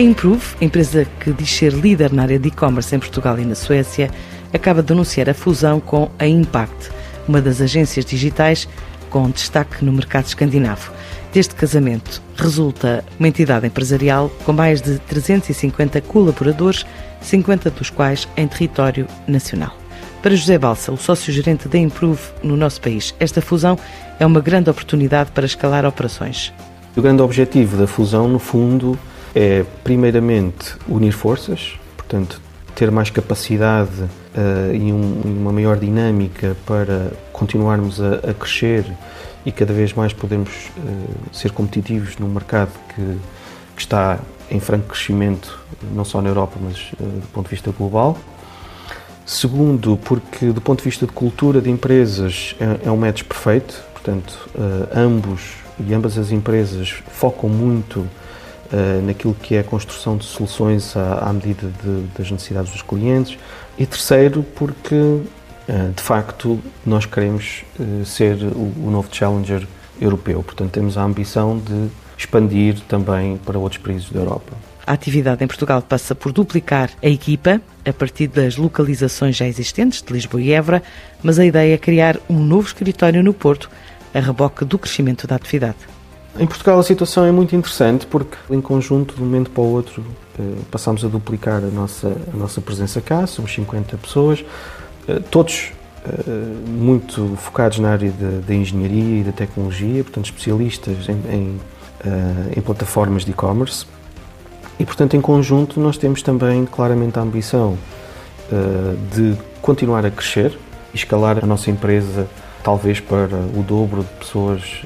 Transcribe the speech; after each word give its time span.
A 0.00 0.02
Improve, 0.02 0.56
empresa 0.62 1.04
que 1.04 1.30
diz 1.30 1.50
ser 1.50 1.74
líder 1.74 2.10
na 2.10 2.22
área 2.22 2.38
de 2.38 2.48
e-commerce 2.48 2.96
em 2.96 2.98
Portugal 2.98 3.38
e 3.38 3.44
na 3.44 3.54
Suécia, 3.54 4.10
acaba 4.50 4.82
de 4.82 4.90
anunciar 4.94 5.28
a 5.28 5.34
fusão 5.34 5.78
com 5.78 6.10
a 6.18 6.26
Impact, 6.26 6.90
uma 7.28 7.38
das 7.38 7.60
agências 7.60 8.06
digitais 8.06 8.66
com 9.10 9.28
destaque 9.28 9.84
no 9.84 9.92
mercado 9.92 10.24
escandinavo. 10.24 10.90
Deste 11.34 11.54
casamento 11.54 12.22
resulta 12.34 13.04
uma 13.18 13.28
entidade 13.28 13.66
empresarial 13.66 14.30
com 14.42 14.54
mais 14.54 14.80
de 14.80 14.98
350 15.00 16.00
colaboradores, 16.00 16.86
50 17.20 17.68
dos 17.68 17.90
quais 17.90 18.26
em 18.38 18.48
território 18.48 19.06
nacional. 19.28 19.76
Para 20.22 20.34
José 20.34 20.56
Balsa, 20.56 20.90
o 20.90 20.96
sócio-gerente 20.96 21.68
da 21.68 21.76
Improve 21.76 22.22
no 22.42 22.56
nosso 22.56 22.80
país, 22.80 23.14
esta 23.20 23.42
fusão 23.42 23.78
é 24.18 24.24
uma 24.24 24.40
grande 24.40 24.70
oportunidade 24.70 25.30
para 25.32 25.44
escalar 25.44 25.84
operações. 25.84 26.54
O 26.96 27.02
grande 27.02 27.20
objetivo 27.20 27.76
da 27.76 27.86
fusão, 27.86 28.26
no 28.26 28.38
fundo, 28.38 28.98
é, 29.34 29.64
primeiramente, 29.84 30.74
unir 30.88 31.12
forças, 31.12 31.78
portanto, 31.96 32.40
ter 32.74 32.90
mais 32.90 33.10
capacidade 33.10 34.02
uh, 34.02 34.74
e 34.74 34.92
um, 34.92 35.22
uma 35.24 35.52
maior 35.52 35.76
dinâmica 35.76 36.56
para 36.66 37.12
continuarmos 37.32 38.00
a, 38.00 38.30
a, 38.30 38.34
crescer 38.34 38.86
e 39.44 39.52
cada 39.52 39.72
vez 39.72 39.92
mais 39.92 40.12
podermos 40.12 40.70
uh, 40.78 41.34
ser 41.34 41.52
competitivos 41.52 42.16
num 42.18 42.28
mercado 42.28 42.72
que, 42.94 43.18
que, 43.76 43.82
está 43.82 44.18
em 44.50 44.58
franco 44.58 44.88
crescimento, 44.88 45.60
não 45.94 46.04
só 46.04 46.20
na 46.20 46.28
Europa, 46.28 46.56
mas 46.60 46.92
uh, 46.98 47.20
do 47.20 47.26
ponto 47.32 47.46
de 47.46 47.50
vista 47.50 47.70
global. 47.70 48.16
Segundo, 49.26 49.96
porque 50.04 50.46
do 50.46 50.60
ponto 50.60 50.78
de 50.78 50.84
vista 50.84 51.06
de 51.06 51.12
cultura 51.12 51.60
de 51.60 51.70
empresas 51.70 52.56
é, 52.58 52.88
é 52.88 52.90
um 52.90 52.96
match 52.96 53.22
perfeito, 53.22 53.80
portanto, 53.92 54.48
ambos 54.92 55.58
e 55.78 55.94
ambas 55.94 56.18
as 56.18 56.32
empresas 56.32 56.94
focam 57.12 57.48
muito 57.48 58.08
uh, 58.72 59.02
naquilo 59.04 59.34
que 59.34 59.54
é 59.54 59.60
a 59.60 59.64
construção 59.64 60.16
de 60.16 60.24
soluções 60.24 60.96
à, 60.96 61.28
à 61.28 61.32
medida 61.32 61.70
de, 61.82 62.06
das 62.16 62.30
necessidades 62.30 62.72
dos 62.72 62.82
clientes. 62.82 63.38
E 63.78 63.86
terceiro, 63.86 64.44
porque 64.54 64.94
uh, 64.94 65.22
de 65.94 66.02
facto 66.02 66.60
nós 66.84 67.06
queremos 67.06 67.64
uh, 67.78 68.04
ser 68.04 68.36
o, 68.42 68.86
o 68.86 68.90
novo 68.90 69.08
challenger 69.10 69.66
europeu. 70.00 70.42
Portanto, 70.42 70.70
temos 70.70 70.96
a 70.96 71.02
ambição 71.02 71.58
de 71.58 71.88
expandir 72.16 72.80
também 72.88 73.36
para 73.38 73.58
outros 73.58 73.80
países 73.80 74.10
da 74.10 74.20
Europa. 74.20 74.52
A 74.86 74.92
atividade 74.92 75.44
em 75.44 75.46
Portugal 75.46 75.82
passa 75.82 76.14
por 76.14 76.32
duplicar 76.32 76.90
a 77.02 77.08
equipa 77.08 77.60
a 77.86 77.92
partir 77.92 78.26
das 78.26 78.56
localizações 78.56 79.36
já 79.36 79.46
existentes 79.46 80.02
de 80.02 80.12
Lisboa 80.12 80.42
e 80.42 80.52
Évora, 80.52 80.82
mas 81.22 81.38
a 81.38 81.44
ideia 81.44 81.74
é 81.74 81.78
criar 81.78 82.18
um 82.28 82.38
novo 82.38 82.66
escritório 82.66 83.22
no 83.22 83.32
Porto, 83.32 83.70
a 84.12 84.18
reboque 84.18 84.64
do 84.64 84.78
crescimento 84.78 85.26
da 85.26 85.36
atividade. 85.36 85.78
Em 86.38 86.46
Portugal 86.46 86.78
a 86.78 86.82
situação 86.82 87.24
é 87.24 87.32
muito 87.32 87.56
interessante 87.56 88.06
porque, 88.06 88.36
em 88.48 88.60
conjunto, 88.60 89.14
de 89.14 89.22
um 89.22 89.24
momento 89.24 89.50
para 89.50 89.62
o 89.62 89.72
outro, 89.72 90.04
eh, 90.38 90.42
passamos 90.70 91.04
a 91.04 91.08
duplicar 91.08 91.56
a 91.56 91.68
nossa, 91.68 92.16
a 92.32 92.36
nossa 92.36 92.60
presença 92.60 93.00
cá, 93.00 93.26
somos 93.26 93.52
50 93.52 93.96
pessoas, 93.98 94.44
eh, 95.08 95.20
todos 95.30 95.72
eh, 96.04 96.10
muito 96.66 97.36
focados 97.36 97.78
na 97.80 97.90
área 97.90 98.12
da 98.46 98.54
engenharia 98.54 99.20
e 99.20 99.24
da 99.24 99.32
tecnologia, 99.32 100.04
portanto, 100.04 100.26
especialistas 100.26 101.08
em, 101.08 101.34
em, 101.34 101.60
em 102.56 102.60
plataformas 102.60 103.24
de 103.24 103.32
e-commerce. 103.32 103.84
E, 104.78 104.84
portanto, 104.86 105.16
em 105.16 105.20
conjunto, 105.20 105.78
nós 105.80 105.98
temos 105.98 106.22
também 106.22 106.64
claramente 106.64 107.18
a 107.18 107.22
ambição 107.22 107.76
de 109.12 109.36
continuar 109.60 110.06
a 110.06 110.10
crescer 110.10 110.58
e 110.94 110.96
escalar 110.96 111.38
a 111.44 111.46
nossa 111.46 111.70
empresa 111.70 112.26
talvez 112.62 113.00
para 113.00 113.36
o 113.36 113.62
dobro 113.62 114.02
de 114.02 114.24
pessoas 114.24 114.82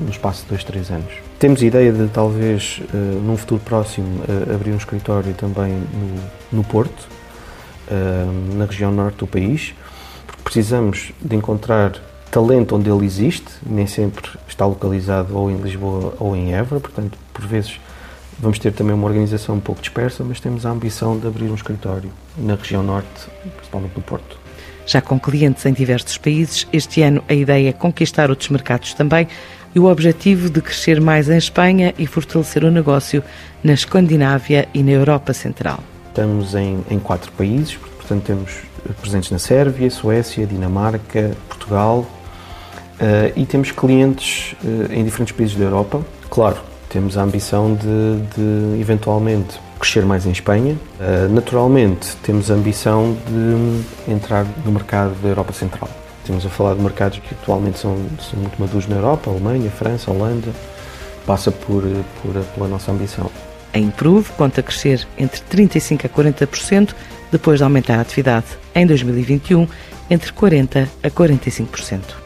no 0.00 0.10
espaço 0.10 0.42
de 0.42 0.50
dois, 0.50 0.64
três 0.64 0.90
anos. 0.90 1.12
Temos 1.38 1.62
ideia 1.62 1.92
de 1.92 2.08
talvez, 2.08 2.80
uh, 2.94 2.96
num 2.96 3.36
futuro 3.36 3.60
próximo, 3.62 4.22
uh, 4.22 4.54
abrir 4.54 4.72
um 4.72 4.76
escritório 4.76 5.34
também 5.34 5.72
no, 5.72 6.58
no 6.58 6.64
Porto, 6.64 7.08
uh, 7.88 8.56
na 8.56 8.64
região 8.64 8.90
norte 8.90 9.18
do 9.18 9.26
país, 9.26 9.74
porque 10.26 10.42
precisamos 10.42 11.12
de 11.20 11.36
encontrar 11.36 11.92
talento 12.30 12.74
onde 12.74 12.88
ele 12.88 13.04
existe, 13.04 13.50
nem 13.66 13.86
sempre 13.86 14.30
está 14.48 14.64
localizado 14.64 15.36
ou 15.36 15.50
em 15.50 15.56
Lisboa 15.56 16.14
ou 16.18 16.34
em 16.34 16.54
Évora, 16.54 16.80
portanto, 16.80 17.18
por 17.34 17.46
vezes 17.46 17.78
vamos 18.38 18.58
ter 18.58 18.72
também 18.72 18.94
uma 18.94 19.06
organização 19.06 19.56
um 19.56 19.60
pouco 19.60 19.80
dispersa, 19.80 20.24
mas 20.24 20.40
temos 20.40 20.64
a 20.64 20.70
ambição 20.70 21.18
de 21.18 21.26
abrir 21.26 21.50
um 21.50 21.54
escritório 21.54 22.10
na 22.36 22.54
região 22.54 22.82
norte, 22.82 23.28
principalmente 23.56 23.96
no 23.96 24.02
Porto. 24.02 24.45
Já 24.86 25.00
com 25.00 25.18
clientes 25.18 25.66
em 25.66 25.72
diversos 25.72 26.16
países, 26.16 26.66
este 26.72 27.02
ano 27.02 27.22
a 27.28 27.34
ideia 27.34 27.70
é 27.70 27.72
conquistar 27.72 28.30
outros 28.30 28.48
mercados 28.50 28.94
também 28.94 29.26
e 29.74 29.80
o 29.80 29.86
objetivo 29.86 30.48
de 30.48 30.62
crescer 30.62 31.00
mais 31.00 31.28
em 31.28 31.36
Espanha 31.36 31.92
e 31.98 32.06
fortalecer 32.06 32.62
o 32.62 32.70
negócio 32.70 33.22
na 33.64 33.72
Escandinávia 33.72 34.68
e 34.72 34.84
na 34.84 34.92
Europa 34.92 35.32
Central. 35.32 35.80
Estamos 36.08 36.54
em, 36.54 36.84
em 36.88 37.00
quatro 37.00 37.32
países, 37.32 37.74
portanto 37.74 38.22
temos 38.22 38.52
presentes 39.00 39.30
na 39.32 39.40
Sérvia, 39.40 39.90
Suécia, 39.90 40.46
Dinamarca, 40.46 41.36
Portugal 41.48 42.06
uh, 43.00 43.32
e 43.34 43.44
temos 43.44 43.72
clientes 43.72 44.54
uh, 44.62 44.92
em 44.92 45.04
diferentes 45.04 45.36
países 45.36 45.56
da 45.56 45.64
Europa. 45.64 46.00
Claro, 46.30 46.58
temos 46.88 47.16
a 47.18 47.22
ambição 47.22 47.74
de, 47.74 48.20
de 48.34 48.80
eventualmente 48.80 49.58
crescer 49.78 50.04
mais 50.04 50.26
em 50.26 50.30
Espanha. 50.30 50.76
Uh, 50.98 51.32
naturalmente, 51.32 52.16
temos 52.22 52.50
a 52.50 52.54
ambição 52.54 53.16
de 53.26 54.12
entrar 54.12 54.46
no 54.64 54.72
mercado 54.72 55.14
da 55.22 55.28
Europa 55.28 55.52
Central. 55.52 55.88
Temos 56.24 56.44
a 56.44 56.48
falar 56.48 56.74
de 56.74 56.80
mercados 56.80 57.18
que 57.18 57.34
atualmente 57.34 57.78
são, 57.78 57.96
são 58.18 58.40
muito 58.40 58.60
maduros 58.60 58.86
na 58.88 58.96
Europa, 58.96 59.30
Alemanha, 59.30 59.70
França, 59.70 60.10
Holanda. 60.10 60.52
Passa 61.24 61.50
por, 61.50 61.82
por, 62.22 62.34
pela 62.54 62.68
nossa 62.68 62.90
ambição. 62.90 63.30
A 63.72 63.78
Improve 63.78 64.30
conta 64.36 64.62
crescer 64.62 65.06
entre 65.18 65.40
35% 65.42 66.04
a 66.04 66.08
40%, 66.08 66.94
depois 67.30 67.58
de 67.58 67.64
aumentar 67.64 67.98
a 67.98 68.00
atividade 68.00 68.46
em 68.74 68.86
2021 68.86 69.68
entre 70.08 70.32
40% 70.32 70.88
a 71.02 71.10
45%. 71.10 72.25